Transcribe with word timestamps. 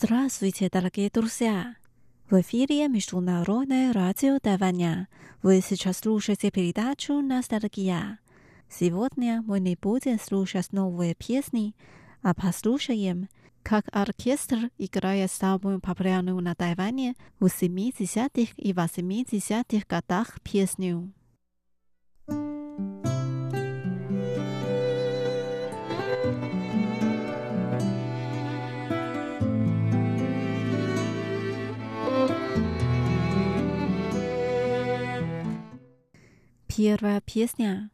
Здравствуйте, 0.00 0.68
дорогие 0.72 1.10
друзья! 1.10 1.74
В 2.30 2.40
эфире 2.40 2.86
Международное 2.86 3.92
радио 3.92 4.38
Тайваня. 4.38 5.08
Вы 5.42 5.60
сейчас 5.60 5.98
слушаете 5.98 6.52
передачу 6.52 7.14
«Ностальгия». 7.14 8.20
Сегодня 8.70 9.42
мы 9.44 9.58
не 9.58 9.74
будем 9.74 10.20
слушать 10.20 10.72
новые 10.72 11.16
песни, 11.16 11.74
а 12.22 12.32
послушаем, 12.32 13.28
как 13.64 13.86
оркестр 13.90 14.70
играет 14.78 15.32
самую 15.32 15.80
популярную 15.80 16.40
на 16.40 16.54
Тайване 16.54 17.16
в 17.40 17.46
70-х 17.46 18.52
и 18.56 18.72
80-х 18.72 19.84
годах 19.88 20.40
песню. 20.42 21.12
Первая 36.77 37.21
песня 37.21 37.89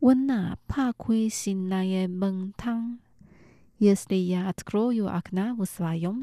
«Луна, 0.00 0.58
покой 0.66 1.30
сильная 1.30 2.08
монтан». 2.08 3.00
Если 3.78 4.14
я 4.14 4.48
открою 4.48 5.08
окна 5.08 5.54
в 5.54 5.64
своем. 5.66 6.22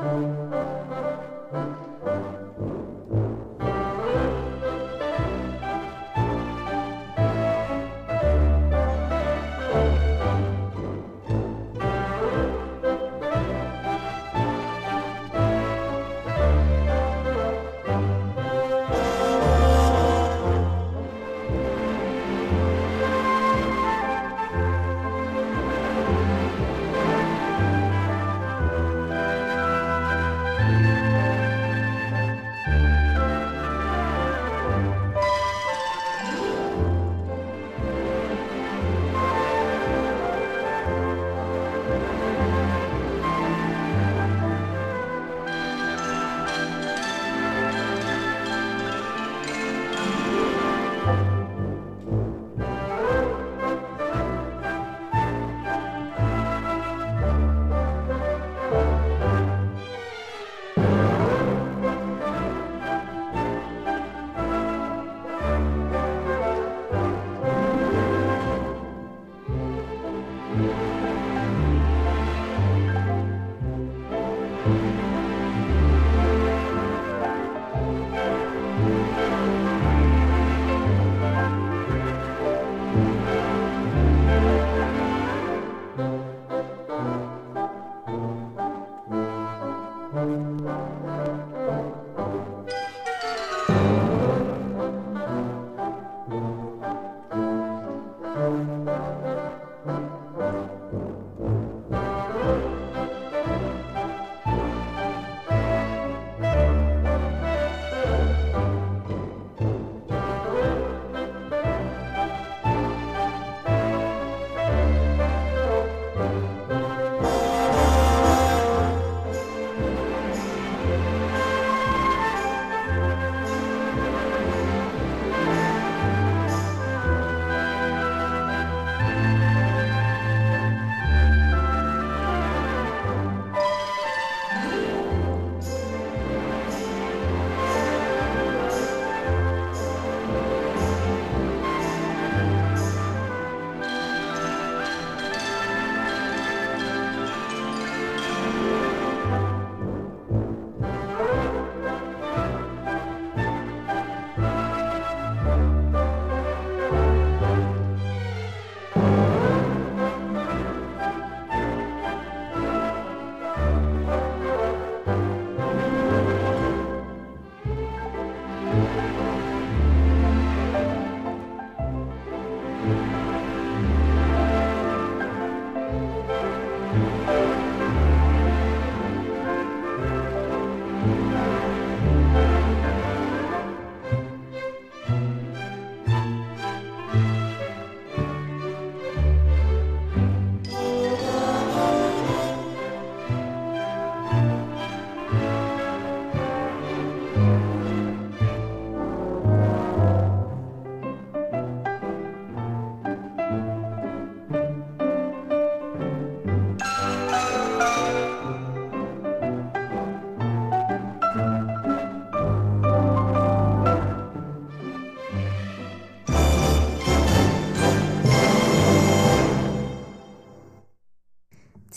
Thank. 0.00 0.29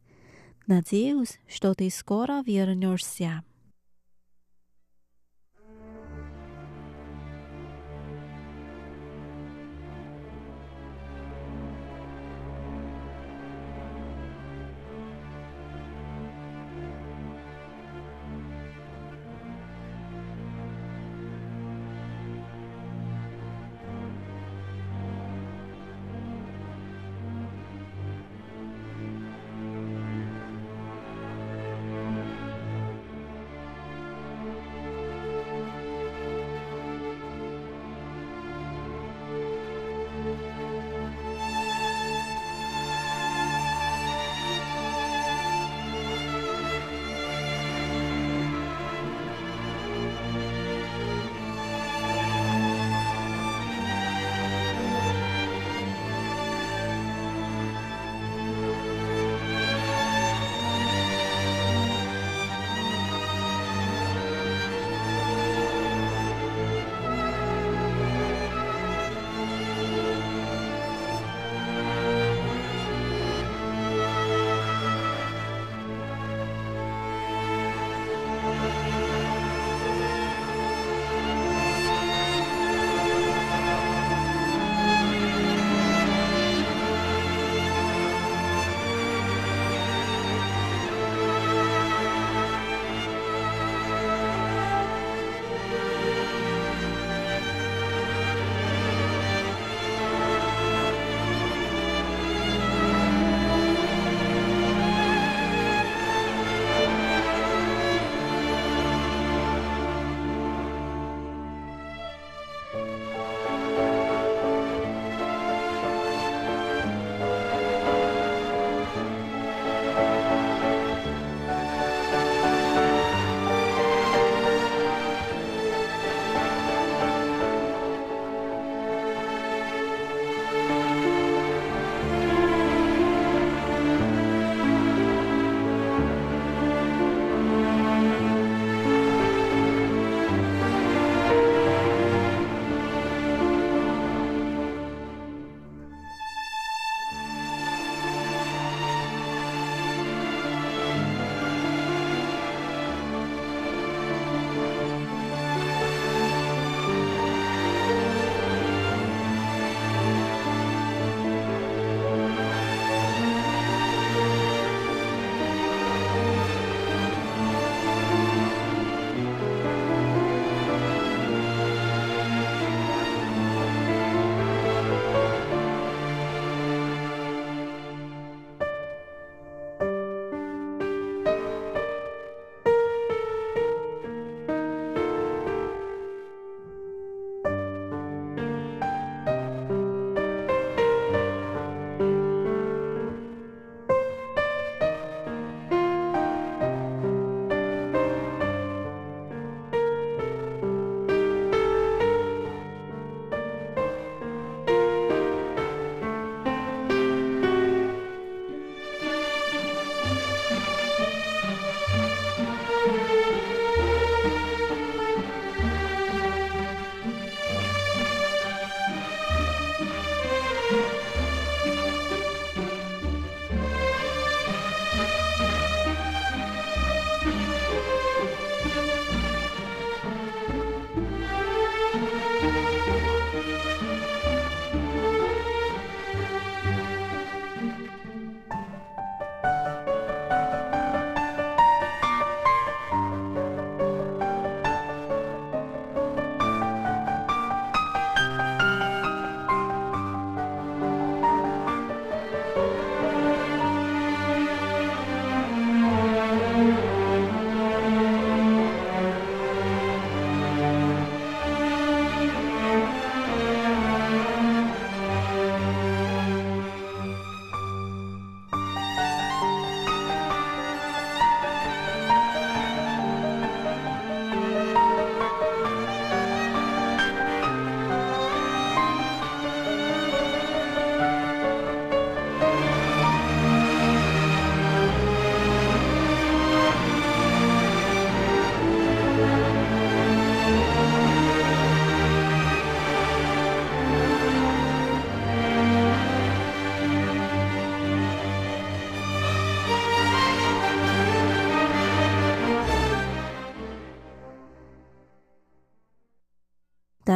Надеюсь, 0.65 1.39
что 1.47 1.73
ты 1.73 1.89
скоро 1.89 2.43
вернешься. 2.45 3.43